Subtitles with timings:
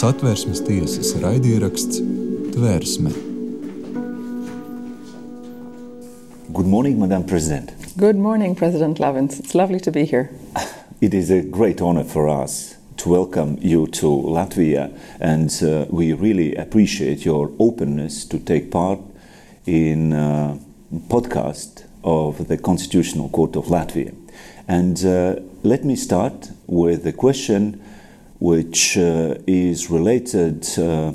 [0.00, 1.98] Satversmes tiesas raidieraksts
[2.54, 3.10] Tvērsme.
[6.54, 7.74] Good morning, Madam President.
[7.98, 9.38] Good morning, President Lavins.
[9.38, 10.30] It's lovely to be here.
[11.02, 14.88] It is a great honor for us to welcome you to Latvia,
[15.20, 19.00] and uh, we really appreciate your openness to take part
[19.66, 20.56] in uh,
[21.08, 24.14] podcast of the Constitutional Court of Latvia.
[24.66, 27.82] And uh, let me start with a question
[28.40, 31.12] which uh, is related uh,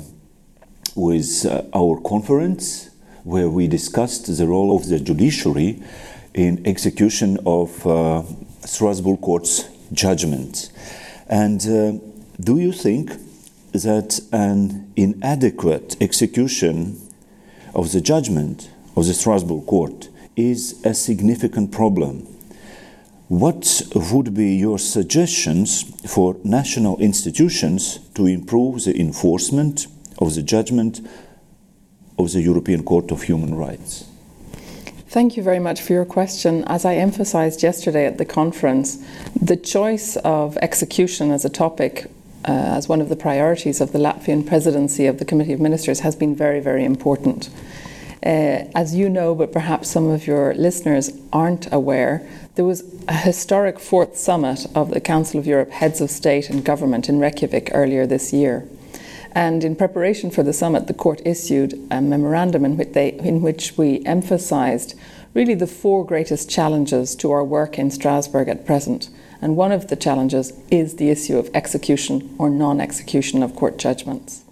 [0.94, 2.90] with uh, our conference
[3.24, 5.82] where we discussed the role of the judiciary
[6.32, 8.22] in execution of uh,
[8.64, 10.70] Strasbourg Court's judgment.
[11.28, 11.98] And uh,
[12.40, 13.10] do you think
[13.72, 17.00] that an inadequate execution
[17.74, 22.35] of the judgment of the Strasbourg Court is a significant problem?
[23.28, 31.00] What would be your suggestions for national institutions to improve the enforcement of the judgment
[32.18, 34.04] of the European Court of Human Rights?
[35.08, 36.62] Thank you very much for your question.
[36.68, 39.04] As I emphasized yesterday at the conference,
[39.40, 42.04] the choice of execution as a topic,
[42.44, 46.00] uh, as one of the priorities of the Latvian presidency of the Committee of Ministers,
[46.00, 47.50] has been very, very important.
[48.24, 53.12] Uh, as you know, but perhaps some of your listeners aren't aware, there was a
[53.12, 57.70] historic fourth summit of the Council of Europe heads of state and government in Reykjavik
[57.72, 58.66] earlier this year.
[59.32, 63.42] And in preparation for the summit, the court issued a memorandum in which, they, in
[63.42, 64.98] which we emphasized
[65.34, 69.10] really the four greatest challenges to our work in Strasbourg at present.
[69.42, 73.76] And one of the challenges is the issue of execution or non execution of court
[73.76, 74.44] judgments.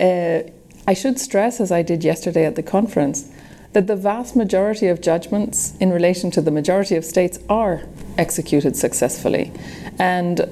[0.00, 0.44] Uh,
[0.86, 3.30] I should stress, as I did yesterday at the conference,
[3.72, 7.82] that the vast majority of judgments in relation to the majority of states are
[8.16, 9.52] executed successfully.
[9.98, 10.46] And uh,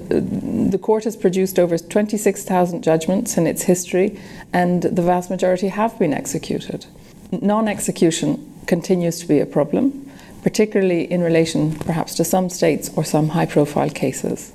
[0.71, 4.19] the court has produced over 26,000 judgments in its history,
[4.53, 6.87] and the vast majority have been executed.
[7.33, 10.11] Non execution continues to be a problem,
[10.43, 14.53] particularly in relation perhaps to some states or some high profile cases.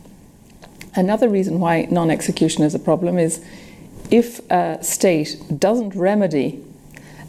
[0.95, 3.43] Another reason why non execution is a problem is
[4.11, 6.63] if a state doesn't remedy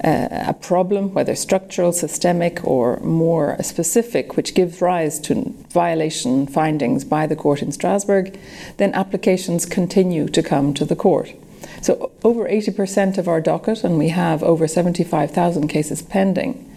[0.04, 7.26] a problem, whether structural, systemic, or more specific, which gives rise to violation findings by
[7.26, 8.38] the court in Strasbourg,
[8.78, 11.32] then applications continue to come to the court.
[11.80, 16.68] So, over 80% of our docket, and we have over 75,000 cases pending,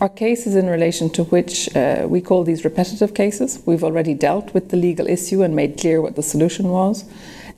[0.00, 3.62] are cases in relation to which uh, we call these repetitive cases.
[3.66, 7.04] We've already dealt with the legal issue and made clear what the solution was,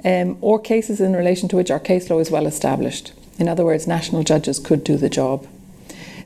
[0.04, 3.12] um, or cases in relation to which our case law is well established.
[3.38, 5.47] In other words, national judges could do the job.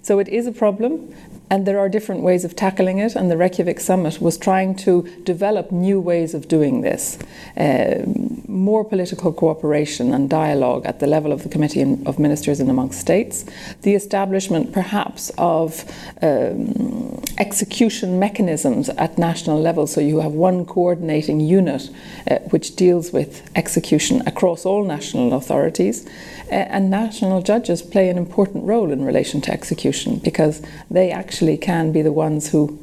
[0.02, 1.14] So it is a problem,
[1.48, 3.14] and there are different ways of tackling it.
[3.14, 7.18] And the Reykjavik summit was trying to develop new ways of doing this,
[7.56, 8.02] uh,
[8.48, 13.00] more political cooperation and dialogue at the level of the Committee of Ministers and amongst
[13.00, 13.44] states,
[13.82, 15.84] the establishment perhaps of
[16.20, 19.86] um, execution mechanisms at national level.
[19.86, 21.90] So you have one coordinating unit
[22.28, 26.06] uh, which deals with execution across all national authorities.
[26.50, 31.35] Uh, and national judges play an important role in relation to execution because they actually
[31.56, 32.78] can be the ones who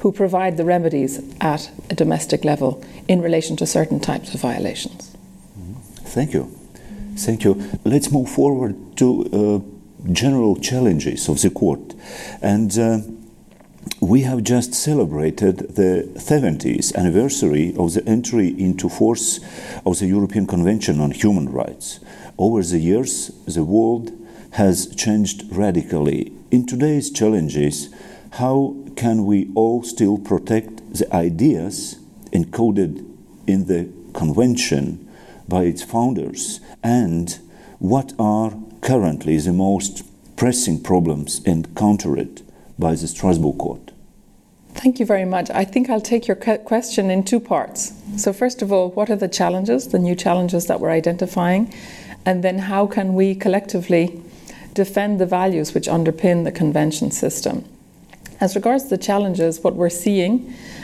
[0.00, 5.16] who provide the remedies at a domestic level in relation to certain types of violations.
[6.04, 6.44] Thank you.
[7.16, 7.54] Thank you.
[7.84, 11.94] Let's move forward to uh, general challenges of the court.
[12.40, 13.00] And uh,
[14.00, 19.40] we have just celebrated the 70th anniversary of the entry into force
[19.84, 21.98] of the European Convention on Human Rights.
[22.38, 24.12] Over the years, the world
[24.52, 26.32] has changed radically.
[26.50, 27.94] In today's challenges,
[28.32, 31.98] how can we all still protect the ideas
[32.32, 33.04] encoded
[33.46, 35.08] in the convention
[35.46, 36.60] by its founders?
[36.82, 37.38] And
[37.78, 40.04] what are currently the most
[40.36, 42.42] pressing problems encountered
[42.78, 43.92] by the Strasbourg Court?
[44.74, 45.50] Thank you very much.
[45.50, 47.92] I think I'll take your question in two parts.
[48.16, 51.74] So, first of all, what are the challenges, the new challenges that we're identifying?
[52.24, 54.22] And then, how can we collectively
[54.84, 57.64] defend the values which underpin the convention system?
[58.40, 60.32] As regards the challenges, what we're seeing,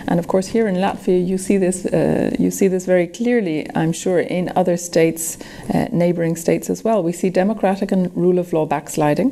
[0.08, 3.58] and of course here in Latvia you see this, uh, you see this very clearly.
[3.76, 5.38] I'm sure in other states,
[5.73, 7.02] uh, neighbouring states as well.
[7.02, 9.31] We see democratic and rule of law backsliding.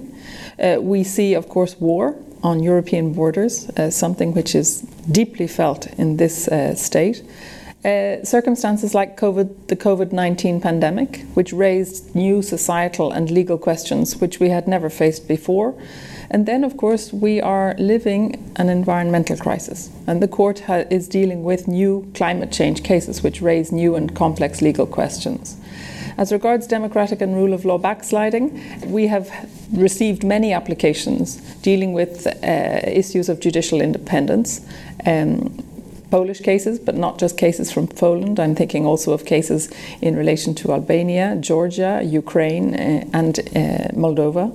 [0.58, 5.86] Uh, we see, of course, war on European borders, uh, something which is deeply felt
[5.98, 7.22] in this uh, state.
[7.84, 14.20] Uh, circumstances like COVID, the COVID 19 pandemic, which raised new societal and legal questions
[14.20, 15.74] which we had never faced before.
[16.30, 21.08] And then, of course, we are living an environmental crisis, and the court ha- is
[21.08, 25.56] dealing with new climate change cases which raise new and complex legal questions.
[26.16, 29.28] As regards democratic and rule of law backsliding, we have
[29.72, 34.60] received many applications dealing with uh, issues of judicial independence.
[35.04, 35.64] Um,
[36.12, 38.38] Polish cases, but not just cases from Poland.
[38.38, 39.70] I'm thinking also of cases
[40.02, 43.42] in relation to Albania, Georgia, Ukraine, uh, and uh,
[44.02, 44.46] Moldova.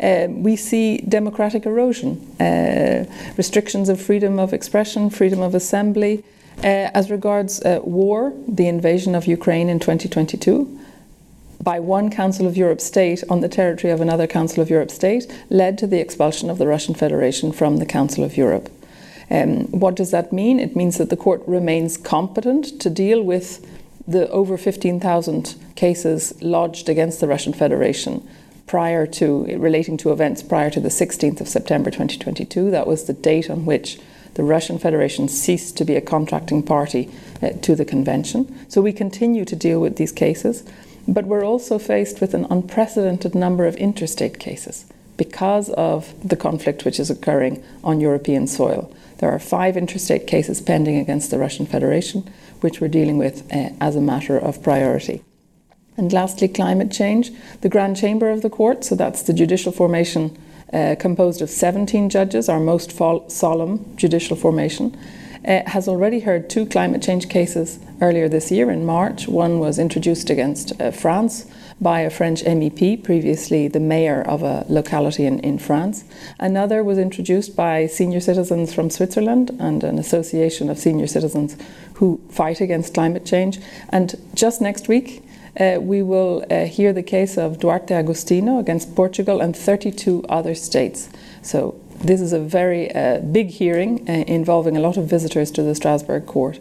[0.00, 3.04] Uh, we see democratic erosion, uh,
[3.36, 6.22] restrictions of freedom of expression, freedom of assembly.
[6.58, 10.78] Uh, as regards uh, war, the invasion of Ukraine in 2022,
[11.60, 15.26] by one Council of Europe state on the territory of another Council of Europe state
[15.50, 18.68] led to the expulsion of the Russian Federation from the Council of Europe.
[19.30, 20.60] Um, what does that mean?
[20.60, 23.66] It means that the court remains competent to deal with
[24.06, 28.26] the over 15,000 cases lodged against the Russian Federation
[28.66, 32.70] prior to relating to events prior to the 16th of September 2022.
[32.70, 33.98] That was the date on which
[34.34, 37.10] the Russian Federation ceased to be a contracting party
[37.42, 38.66] uh, to the convention.
[38.68, 40.64] So we continue to deal with these cases,
[41.06, 46.84] but we're also faced with an unprecedented number of interstate cases because of the conflict
[46.84, 48.92] which is occurring on European soil.
[49.18, 52.28] There are five interstate cases pending against the Russian Federation,
[52.60, 55.22] which we're dealing with uh, as a matter of priority.
[55.96, 57.30] And lastly, climate change.
[57.60, 60.36] The Grand Chamber of the Court, so that's the judicial formation
[60.72, 62.90] uh, composed of 17 judges, our most
[63.30, 64.96] solemn judicial formation,
[65.46, 69.28] uh, has already heard two climate change cases earlier this year in March.
[69.28, 71.46] One was introduced against France
[71.80, 76.04] by a French MEP, previously the mayor of a locality in, in France.
[76.38, 81.56] Another was introduced by senior citizens from Switzerland and an association of senior citizens
[81.94, 83.58] who fight against climate change.
[83.90, 85.22] And just next week,
[85.58, 90.54] uh, we will uh, hear the case of Duarte Agostinho against Portugal and 32 other
[90.54, 91.08] states.
[91.42, 95.62] So, this is a very uh, big hearing uh, involving a lot of visitors to
[95.62, 96.58] the Strasbourg court.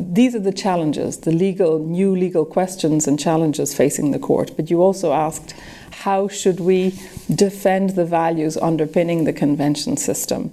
[0.00, 4.52] These are the challenges, the legal, new legal questions and challenges facing the court.
[4.56, 5.54] But you also asked,
[5.90, 6.98] how should we
[7.34, 10.52] defend the values underpinning the convention system?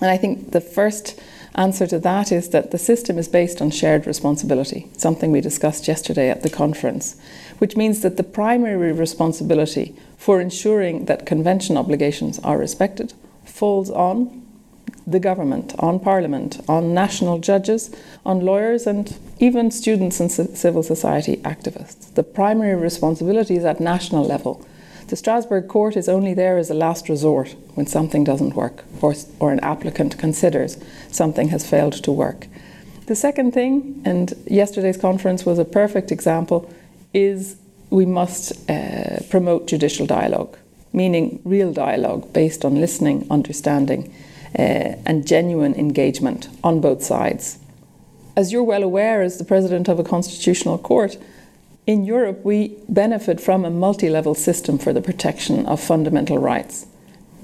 [0.00, 1.20] And I think the first
[1.54, 5.86] answer to that is that the system is based on shared responsibility, something we discussed
[5.86, 7.16] yesterday at the conference,
[7.58, 13.12] which means that the primary responsibility for ensuring that convention obligations are respected
[13.44, 14.43] falls on
[15.06, 21.36] the government, on parliament, on national judges, on lawyers, and even students and civil society
[21.38, 22.14] activists.
[22.14, 24.64] The primary responsibility is at national level
[25.08, 29.14] the Strasbourg court is only there as a last resort when something doesn't work or,
[29.38, 30.78] or an applicant considers
[31.10, 32.46] something has failed to work.
[33.06, 36.72] The second thing, and yesterday's conference was a perfect example,
[37.12, 37.56] is
[37.90, 40.56] we must uh, promote judicial dialogue,
[40.92, 44.12] meaning real dialogue based on listening, understanding,
[44.54, 47.58] and genuine engagement on both sides.
[48.36, 51.16] As you're well aware, as the president of a constitutional court,
[51.86, 56.86] in Europe, we benefit from a multi level system for the protection of fundamental rights,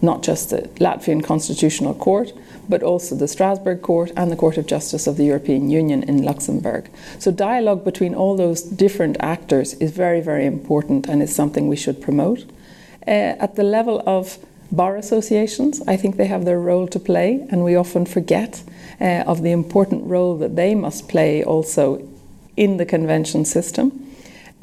[0.01, 2.33] not just the Latvian Constitutional Court,
[2.67, 6.23] but also the Strasbourg Court and the Court of Justice of the European Union in
[6.23, 6.89] Luxembourg.
[7.19, 11.77] So, dialogue between all those different actors is very, very important and is something we
[11.77, 12.45] should promote.
[13.07, 14.39] Uh, at the level of
[14.73, 18.63] bar associations, I think they have their role to play, and we often forget
[19.01, 22.07] uh, of the important role that they must play also
[22.57, 24.07] in the convention system.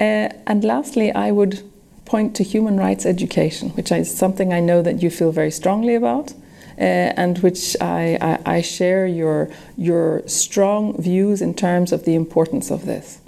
[0.00, 1.62] Uh, and lastly, I would
[2.04, 5.94] point to human rights education, which is something I know that you feel very strongly
[5.94, 6.32] about.
[6.78, 12.14] Uh, and which I, I, I, share your, your strong views in terms of the
[12.14, 13.18] importance of this.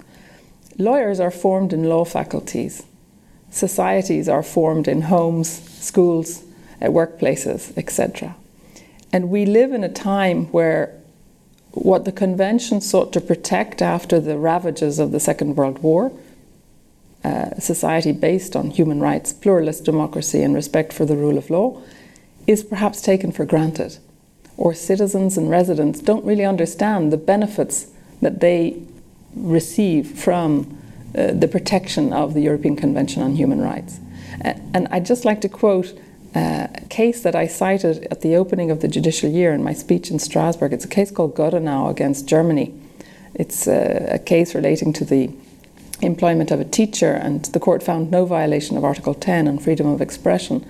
[0.77, 2.83] Lawyers are formed in law faculties,
[3.49, 6.45] societies are formed in homes, schools,
[6.81, 8.35] uh, workplaces, etc.
[9.13, 10.97] And we live in a time where
[11.71, 16.11] what the Convention sought to protect after the ravages of the Second World War
[17.23, 21.81] uh, society based on human rights, pluralist democracy, and respect for the rule of law
[22.47, 23.97] is perhaps taken for granted.
[24.57, 27.87] Or citizens and residents don't really understand the benefits
[28.21, 28.81] that they
[29.35, 30.77] receive from
[31.15, 33.99] uh, the protection of the European Convention on Human Rights.
[34.41, 35.93] And I'd just like to quote
[36.33, 39.73] uh, a case that I cited at the opening of the judicial year in my
[39.73, 40.71] speech in Strasbourg.
[40.71, 42.73] It's a case called Godenau against Germany.
[43.33, 45.31] It's uh, a case relating to the
[46.01, 49.87] employment of a teacher, and the court found no violation of Article 10 on freedom
[49.87, 50.65] of expression.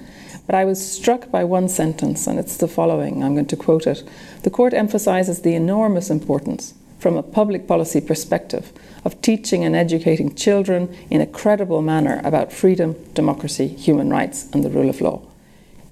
[0.46, 3.88] But I was struck by one sentence, and it's the following I'm going to quote
[3.88, 4.04] it.
[4.44, 8.72] The court emphasizes the enormous importance, from a public policy perspective,
[9.06, 14.64] of teaching and educating children in a credible manner about freedom, democracy, human rights, and
[14.64, 15.22] the rule of law.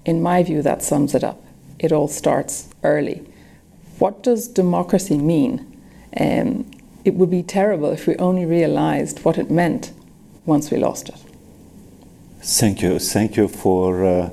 [0.04, 1.42] In my view, that sums it up.
[1.78, 3.22] It all starts early.
[3.98, 5.66] What does democracy mean?
[6.18, 6.70] Um,
[7.04, 9.92] it would be terrible if we only realized what it meant
[10.44, 11.16] once we lost it.
[12.42, 12.98] Thank you.
[12.98, 14.30] Thank you for uh,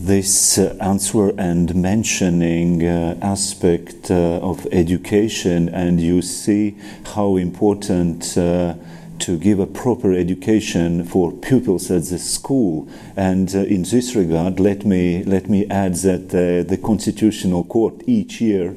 [0.00, 6.76] this uh, answer and mentioning uh, aspect uh, of education, and you see
[7.14, 8.74] how important uh,
[9.20, 12.88] to give a proper education for pupils at the school.
[13.16, 17.94] And uh, in this regard, let me let me add that uh, the Constitutional Court
[18.06, 18.74] each year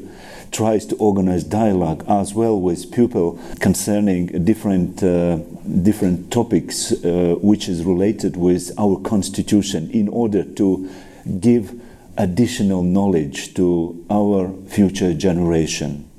[0.51, 5.37] tries to organize dialogue as well with pupil concerning different uh,
[5.83, 10.89] different topics uh, which is related with our constitution in order to
[11.39, 11.79] give
[12.17, 16.09] additional knowledge to our future generation.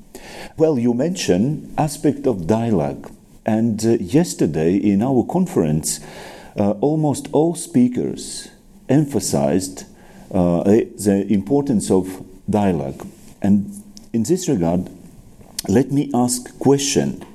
[0.57, 3.11] Well, you mentioned aspect of dialogue,
[3.45, 5.99] and uh, yesterday in our conference,
[6.57, 8.49] uh, almost all speakers
[8.89, 9.85] emphasized
[10.33, 13.07] uh, the importance of dialogue.
[13.41, 13.83] And
[14.13, 14.89] in this regard,
[15.67, 17.25] let me ask question.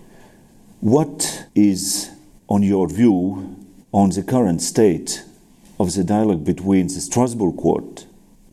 [0.81, 2.11] What is,
[2.49, 3.57] on your view,
[3.93, 5.25] on the current state
[5.81, 8.07] of the dialogue between the Strasbourg Court,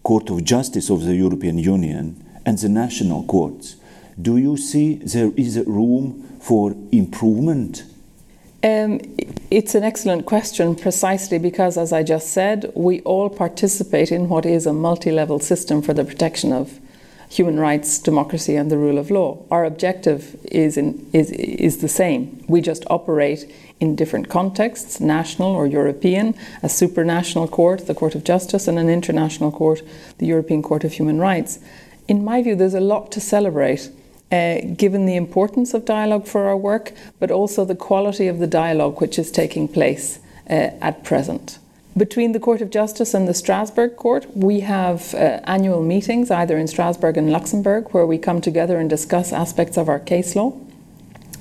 [0.03, 3.75] Court of Justice of the European Union, and the national courts?
[4.22, 7.83] Do you see there is a room for improvement?
[8.63, 9.00] Um,
[9.50, 14.45] it's an excellent question precisely because, as I just said, we all participate in what
[14.45, 16.79] is a multi level system for the protection of
[17.29, 19.43] human rights, democracy, and the rule of law.
[19.50, 22.43] Our objective is, in, is, is the same.
[22.47, 28.23] We just operate in different contexts national or European, a supranational court, the Court of
[28.23, 29.81] Justice, and an international court,
[30.19, 31.59] the European Court of Human Rights.
[32.07, 33.89] In my view, there's a lot to celebrate.
[34.34, 38.48] Uh, given the importance of dialogue for our work, but also the quality of the
[38.48, 40.18] dialogue which is taking place
[40.50, 41.60] uh, at present.
[41.96, 46.58] Between the Court of Justice and the Strasbourg Court, we have uh, annual meetings either
[46.58, 50.54] in Strasbourg and Luxembourg where we come together and discuss aspects of our case law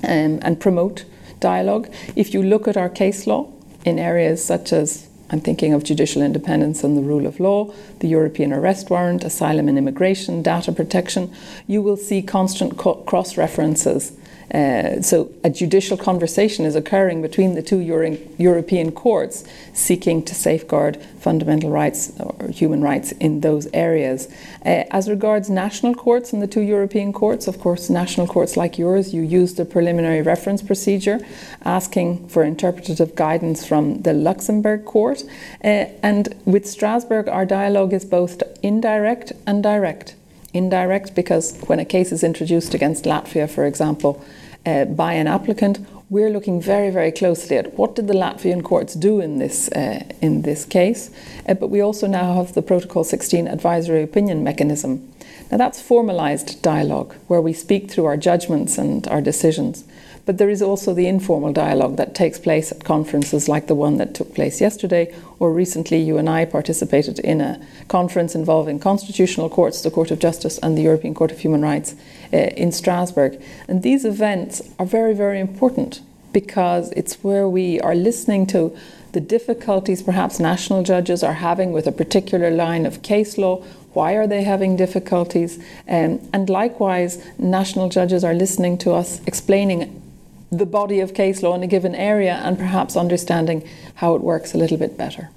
[0.03, 1.05] um, and promote
[1.39, 1.91] dialogue.
[2.15, 3.51] If you look at our case law
[3.83, 8.07] in areas such as I'm thinking of judicial independence and the rule of law, the
[8.07, 11.33] European arrest warrant, asylum and immigration, data protection,
[11.65, 14.11] you will see constant co- cross references
[14.53, 20.35] uh, so a judicial conversation is occurring between the two Euro- European courts seeking to
[20.35, 24.27] safeguard fundamental rights or human rights in those areas.
[24.65, 28.77] Uh, as regards national courts and the two European courts, of course, national courts like
[28.77, 31.19] yours, you use the preliminary reference procedure,
[31.63, 35.23] asking for interpretative guidance from the Luxembourg court.
[35.63, 40.15] Uh, and with Strasbourg, our dialogue is both indirect and direct
[40.53, 44.23] indirect because when a case is introduced against Latvia, for example,
[44.65, 48.93] uh, by an applicant, we're looking very, very closely at what did the Latvian courts
[48.93, 51.09] do in this uh, in this case.
[51.47, 55.11] Uh, but we also now have the Protocol 16 advisory opinion mechanism.
[55.51, 59.83] Now that's formalised dialogue where we speak through our judgments and our decisions.
[60.25, 63.97] But there is also the informal dialogue that takes place at conferences like the one
[63.97, 69.49] that took place yesterday, or recently you and I participated in a conference involving constitutional
[69.49, 71.95] courts, the Court of Justice, and the European Court of Human Rights
[72.31, 73.41] uh, in Strasbourg.
[73.67, 76.01] And these events are very, very important
[76.31, 78.75] because it's where we are listening to
[79.11, 83.61] the difficulties perhaps national judges are having with a particular line of case law.
[83.91, 85.59] Why are they having difficulties?
[85.87, 90.01] Um, and likewise, national judges are listening to us explaining
[90.57, 94.53] the body of case law in a given area and perhaps understanding how it works
[94.53, 95.29] a little bit better.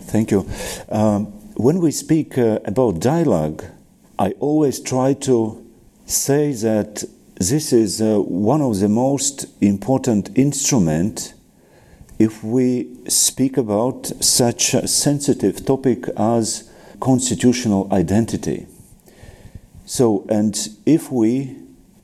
[0.00, 0.48] Thank you.
[0.88, 3.64] Um, when we speak uh, about dialogue,
[4.18, 5.64] I always try to
[6.06, 7.04] say that
[7.36, 11.34] this is uh, one of the most important instruments
[12.18, 16.68] if we speak about such a sensitive topic as
[17.00, 18.66] constitutional identity.
[19.86, 21.56] So, and if we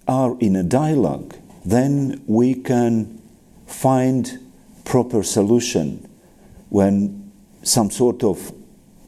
[0.06, 1.34] are in a dialogue
[1.64, 3.20] then we can
[3.66, 4.38] find
[4.84, 6.08] proper solution
[6.68, 8.52] when some sort of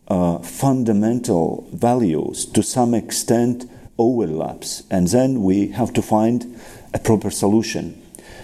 [0.08, 6.58] uh, fundamental values to some extent overlaps and then we have to find
[6.94, 8.00] a proper solution.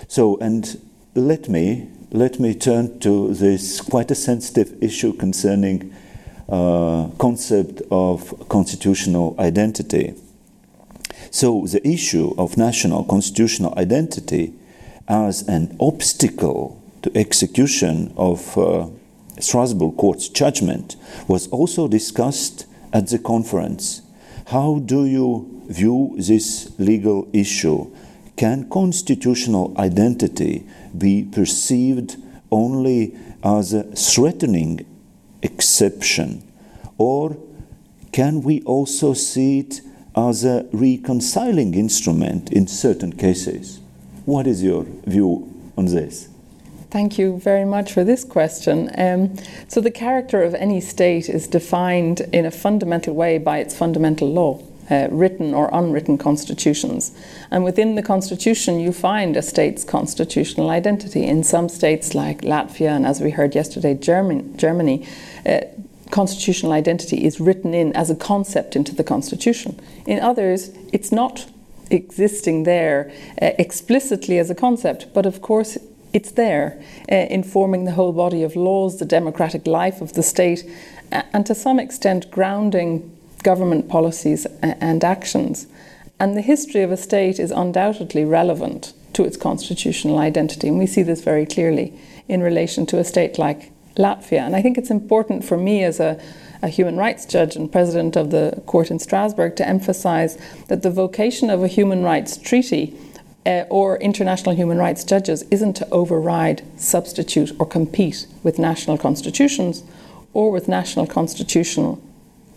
[0.09, 0.81] So and
[1.15, 5.95] let me let me turn to this quite a sensitive issue concerning
[6.49, 10.15] uh, concept of constitutional identity
[11.33, 14.53] so the issue of national constitutional identity
[15.09, 18.87] as an obstacle to execution of uh,
[19.41, 20.97] Strasbourg Court's judgment
[21.27, 24.03] was also discussed at the conference.
[24.49, 27.91] How do you view this legal issue?
[28.37, 32.17] Can constitutional identity be perceived
[32.51, 34.85] only as a threatening
[35.43, 36.43] exception?
[36.99, 37.39] Or
[38.13, 39.81] can we also see it
[40.17, 43.81] as a reconciling instrument in certain cases.
[44.25, 46.29] What is your view on this?
[46.91, 48.91] Thank you very much for this question.
[48.99, 49.35] Um,
[49.67, 54.31] so, the character of any state is defined in a fundamental way by its fundamental
[54.31, 54.63] law.
[54.91, 57.17] Uh, written or unwritten constitutions.
[57.53, 61.25] And within the constitution, you find a state's constitutional identity.
[61.25, 65.07] In some states, like Latvia, and as we heard yesterday, German, Germany,
[65.47, 65.61] uh,
[66.13, 69.81] constitutional identity is written in as a concept into the constitution.
[70.07, 71.47] In others, it's not
[71.91, 75.79] existing there uh, explicitly as a concept, but of course,
[76.13, 80.65] it's there, uh, informing the whole body of laws, the democratic life of the state,
[81.11, 83.11] and to some extent grounding
[83.43, 85.67] government policies and actions.
[86.21, 90.69] And the history of a state is undoubtedly relevant to its constitutional identity.
[90.69, 94.41] And we see this very clearly in relation to a state like Latvia.
[94.41, 96.21] And I think it's important for me as a,
[96.63, 100.91] a human rights judge and president of the court in Strasbourg to emphasize that the
[100.91, 102.97] vocation of a human rights treaty
[103.45, 109.83] uh, or international human rights judges isn't to override, substitute, or compete with national constitutions
[110.33, 112.01] or with national constitutional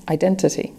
[0.07, 0.73] identity.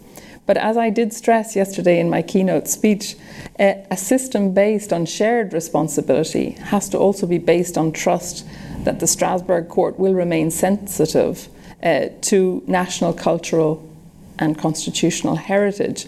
[0.47, 3.17] But as I did stress yesterday in my keynote speech,
[3.59, 8.47] uh, a system based on shared responsibility has to also be based on trust
[8.87, 11.49] that the Strasbourg court will remain sensitive
[11.83, 13.87] uh, to national, cultural,
[14.39, 16.07] and constitutional heritage.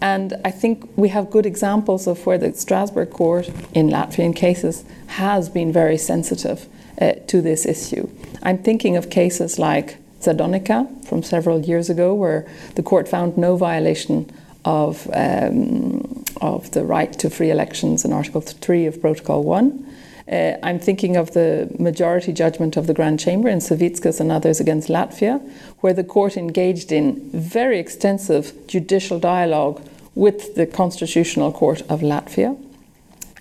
[0.00, 4.84] And I think we have good examples of where the Strasbourg court, in Latvian cases,
[5.08, 6.68] has been very sensitive
[7.00, 8.08] uh, to this issue.
[8.42, 12.46] I'm thinking of cases like Ždanoka from several years ago, where
[12.76, 14.30] the court found no violation
[14.64, 19.86] of, um, of the right to free elections in Article 3 of Protocol 1.
[20.30, 24.60] Uh, I'm thinking of the majority judgment of the Grand Chamber in Savickis and others
[24.60, 25.40] against Latvia,
[25.80, 29.82] where the court engaged in very extensive judicial dialogue
[30.14, 32.56] with the Constitutional Court of Latvia.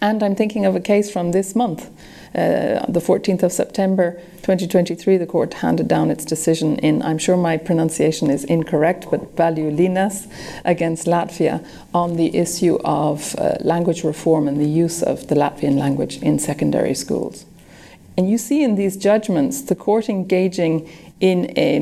[0.01, 1.89] And I'm thinking of a case from this month
[2.35, 4.13] uh, the 14th of September
[4.43, 9.35] 2023, the court handed down its decision in, I'm sure my pronunciation is incorrect, but
[9.35, 10.31] Valiulinas
[10.63, 15.77] against Latvia on the issue of uh, language reform and the use of the Latvian
[15.79, 17.45] language in secondary schools.
[18.15, 20.89] And you see in these judgments the court engaging
[21.19, 21.77] in a,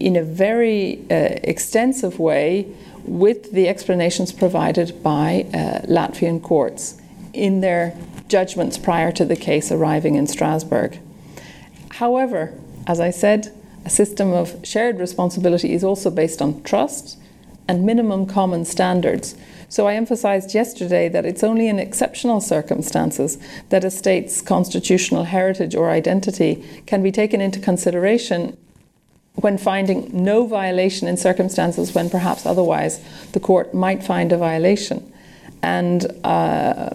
[0.00, 2.66] in a very uh, extensive way
[3.04, 7.00] with the explanations provided by uh, Latvian courts
[7.32, 7.96] in their
[8.28, 10.98] judgments prior to the case arriving in Strasbourg.
[11.92, 12.52] However,
[12.86, 13.52] as I said,
[13.84, 17.18] a system of shared responsibility is also based on trust
[17.66, 19.34] and minimum common standards.
[19.68, 23.38] So I emphasized yesterday that it's only in exceptional circumstances
[23.68, 28.56] that a state's constitutional heritage or identity can be taken into consideration
[29.34, 33.00] when finding no violation in circumstances when perhaps otherwise
[33.32, 35.12] the court might find a violation.
[35.62, 36.90] And uh,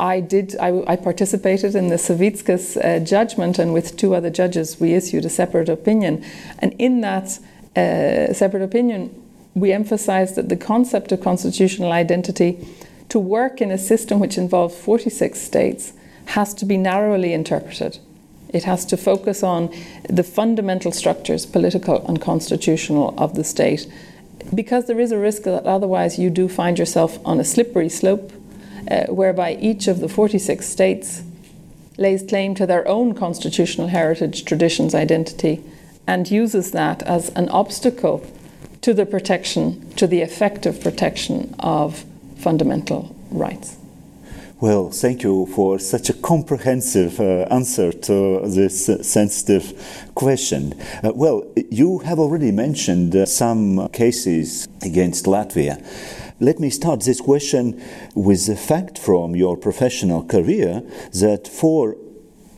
[0.00, 0.56] I did.
[0.58, 5.24] I, I, participated in the Savickis uh, judgment, and with two other judges, we issued
[5.24, 6.24] a separate opinion.
[6.58, 7.38] And in that
[7.76, 9.14] uh, separate opinion,
[9.54, 12.66] we emphasized that the concept of constitutional identity,
[13.10, 15.92] to work in a system which involves 46 states,
[16.26, 17.98] has to be narrowly interpreted.
[18.52, 19.72] It has to focus on
[20.08, 23.86] the fundamental structures, political and constitutional, of the state
[24.54, 28.32] because there is a risk that otherwise you do find yourself on a slippery slope
[28.90, 31.22] uh, whereby each of the 46 states
[31.96, 35.62] lays claim to their own constitutional heritage, traditions, identity,
[36.06, 38.26] and uses that as an obstacle
[38.80, 42.04] to the protection, to the effective protection of
[42.38, 43.76] fundamental rights.
[44.60, 49.72] Well, thank you for such a comprehensive uh, answer to this uh, sensitive
[50.14, 50.74] question.
[51.02, 55.82] Uh, well, you have already mentioned uh, some cases against Latvia.
[56.40, 57.82] Let me start this question
[58.14, 60.82] with the fact from your professional career
[61.14, 61.96] that for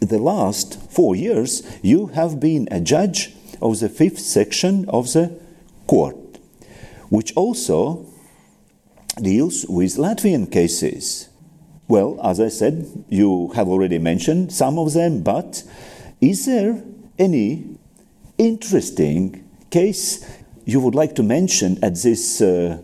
[0.01, 5.38] the last four years you have been a judge of the fifth section of the
[5.87, 6.17] court,
[7.11, 8.07] which also
[9.23, 11.29] deals with Latvian cases.
[11.92, 15.62] Well, as I said, you have already mentioned some of them, but
[16.22, 16.83] is there
[17.18, 17.66] any
[18.38, 20.26] interesting case
[20.64, 22.81] you would like to mention at this, uh,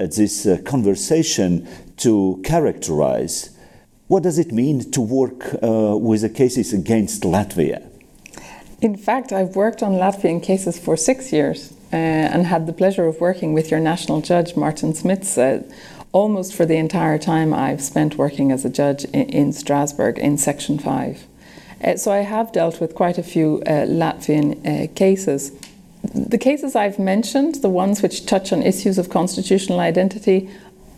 [0.00, 1.68] at this uh, conversation
[1.98, 3.50] to characterize
[4.08, 7.86] what does it mean to work uh, with the cases against Latvia?
[8.80, 13.04] In fact, I've worked on Latvian cases for six years uh, and had the pleasure
[13.04, 15.62] of working with your national judge, Mārtiņš Mits, uh,
[16.12, 20.38] almost for the entire time I've spent working as a judge in, in Strasbourg in
[20.38, 21.26] Section 5.
[21.82, 25.52] Uh, so I have dealt with quite a few uh, Latvian uh, cases.
[26.14, 30.50] The cases I've mentioned, the ones which touch on issues of constitutional identity,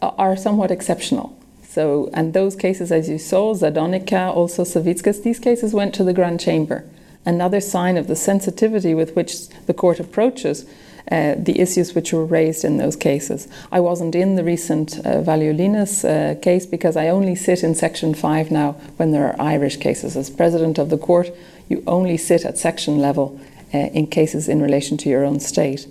[0.03, 1.37] are somewhat exceptional.
[1.63, 6.13] So, and those cases, as you saw, Ždanoka, also Savickis, these cases went to the
[6.13, 6.85] Grand Chamber.
[7.27, 10.67] Another sign of the sensitivity with which the court approaches
[11.11, 13.47] uh, the issues which were raised in those cases.
[13.71, 18.15] I wasn't in the recent uh, Valiulinas uh, case because I only sit in Section
[18.15, 20.17] 5 now when there are Irish cases.
[20.17, 21.31] As President of the Court,
[21.69, 23.39] you only sit at section level
[23.73, 25.87] uh, in cases in relation to your own state.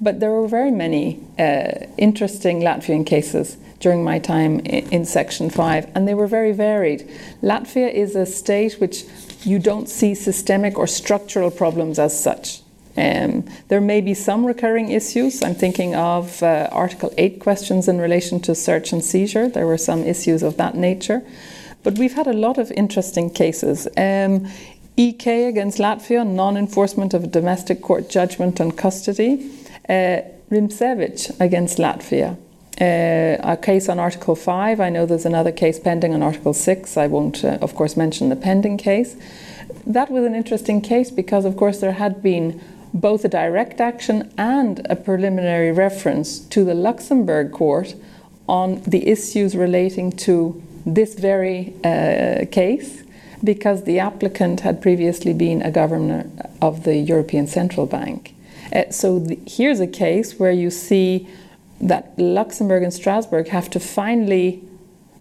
[0.00, 5.50] But there were very many uh, interesting Latvian cases during my time in, in Section
[5.50, 7.08] 5, and they were very varied.
[7.42, 9.04] Latvia is a state which
[9.44, 12.61] you don't see systemic or structural problems as such.
[12.96, 15.42] Um, there may be some recurring issues.
[15.42, 19.48] I'm thinking of uh, Article 8 questions in relation to search and seizure.
[19.48, 21.22] There were some issues of that nature.
[21.82, 23.88] But we've had a lot of interesting cases.
[23.96, 24.46] Um,
[24.96, 29.50] EK against Latvia, non enforcement of a domestic court judgment on custody.
[29.88, 32.36] Uh, Rimsevich against Latvia.
[32.80, 34.80] Uh, a case on Article 5.
[34.80, 36.96] I know there's another case pending on Article 6.
[36.96, 39.16] I won't, uh, of course, mention the pending case.
[39.86, 42.60] That was an interesting case because, of course, there had been
[42.94, 47.94] both a direct action and a preliminary reference to the Luxembourg court
[48.48, 53.02] on the issues relating to this very uh, case
[53.42, 56.28] because the applicant had previously been a governor
[56.60, 58.34] of the European Central Bank.
[58.74, 61.28] Uh, so the, here's a case where you see
[61.80, 64.62] that Luxembourg and Strasbourg have to finally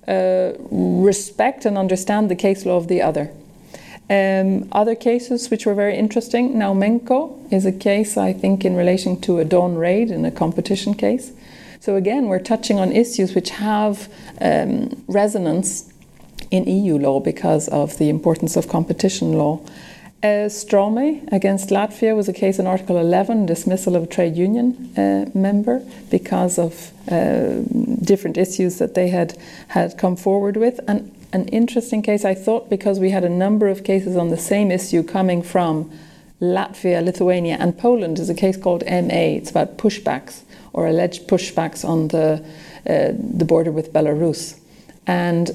[0.08, 3.32] uh, respect and understand the case law of the other.
[4.12, 6.56] Um, other cases which were very interesting.
[6.56, 10.96] Naumenko is a case, I think, in relation to a dawn raid in a competition
[10.96, 11.32] case.
[11.80, 15.94] So again, we're touching on issues which have um, resonance
[16.52, 19.62] in EU law because of the importance of competition law.
[20.22, 24.92] Uh, Straume against Latvia was a case in Article 11, dismissal of a trade union
[24.98, 27.62] uh, member because of uh,
[28.04, 29.38] different issues that they had,
[29.70, 30.82] had come forward with.
[30.86, 34.38] And an interesting case, I thought, because we had a number of cases on the
[34.38, 35.92] same issue coming from
[36.42, 39.38] Latvia, Lithuania, and Poland, is a case called MA.
[39.38, 40.42] It's about pushbacks
[40.74, 42.44] or alleged pushbacks on the,
[42.88, 44.60] uh, the border with Belarus.
[45.08, 45.50] And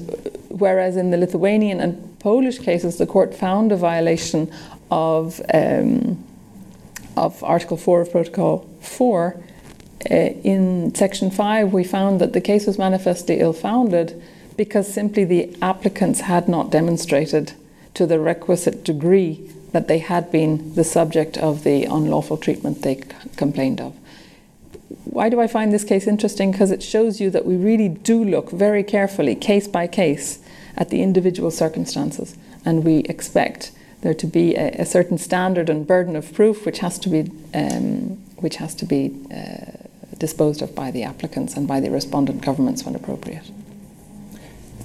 [0.49, 4.51] whereas in the Lithuanian and Polish cases, the court found a violation
[4.89, 6.23] of, um,
[7.15, 9.43] of Article 4 of Protocol 4,
[10.09, 14.21] uh, in Section 5, we found that the case was manifestly ill founded
[14.57, 17.53] because simply the applicants had not demonstrated
[17.93, 22.95] to the requisite degree that they had been the subject of the unlawful treatment they
[22.95, 23.03] c-
[23.35, 23.93] complained of.
[25.03, 26.51] Why do I find this case interesting?
[26.51, 30.39] Because it shows you that we really do look very carefully, case by case,
[30.75, 35.87] at the individual circumstances, and we expect there to be a, a certain standard and
[35.87, 39.71] burden of proof which has to be, um, which has to be uh,
[40.17, 43.49] disposed of by the applicants and by the respondent governments when appropriate.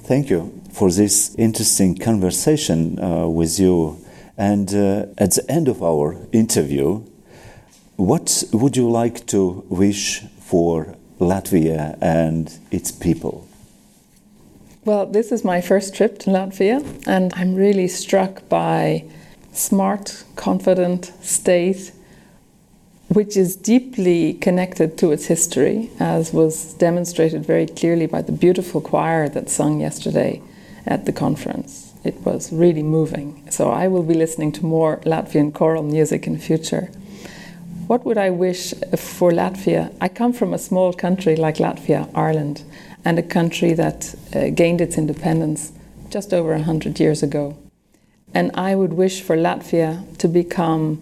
[0.03, 4.03] Thank you for this interesting conversation uh, with you.
[4.37, 7.03] And uh, at the end of our interview,
[7.95, 13.47] what would you like to wish for Latvia and its people?
[14.83, 19.05] Well, this is my first trip to Latvia, and I'm really struck by
[19.53, 21.93] smart, confident state
[23.13, 28.81] which is deeply connected to its history, as was demonstrated very clearly by the beautiful
[28.81, 30.41] choir that sung yesterday
[30.85, 31.93] at the conference.
[32.03, 33.47] It was really moving.
[33.49, 36.89] So I will be listening to more Latvian choral music in future.
[37.87, 39.93] What would I wish for Latvia?
[40.01, 42.63] I come from a small country like Latvia, Ireland,
[43.05, 45.71] and a country that uh, gained its independence
[46.09, 47.57] just over 100 years ago.
[48.33, 51.01] And I would wish for Latvia to become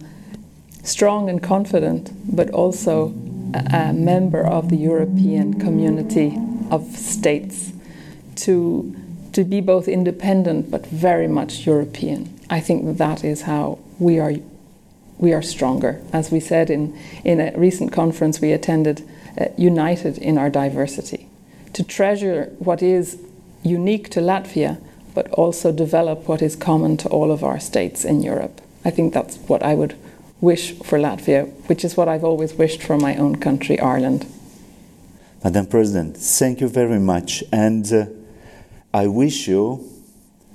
[0.83, 3.13] strong and confident, but also
[3.53, 6.37] a, a member of the European community
[6.69, 7.73] of states
[8.35, 8.95] to,
[9.33, 12.39] to be both independent but very much European.
[12.49, 14.33] I think that is how we are,
[15.17, 16.01] we are stronger.
[16.11, 19.07] As we said in, in a recent conference we attended,
[19.39, 21.27] uh, united in our diversity.
[21.73, 23.17] To treasure what is
[23.63, 24.81] unique to Latvia,
[25.13, 28.61] but also develop what is common to all of our states in Europe.
[28.83, 29.95] I think that's what I would
[30.41, 34.25] wish for Latvia, which is what I've always wished for my own country, Ireland.
[35.43, 37.43] Madam President, thank you very much.
[37.51, 38.05] And uh,
[38.93, 39.87] I wish you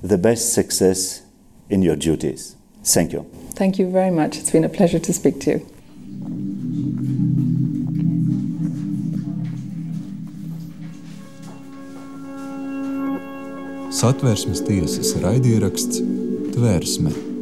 [0.03, 1.23] the best success
[1.71, 2.57] in your duties.
[2.85, 3.27] Thank you.
[3.55, 4.37] Thank you very much.
[4.37, 5.67] It's been a pleasure to speak to you.
[13.91, 16.03] Satversmes tiesas raidieraksts
[16.53, 17.36] Tvērsme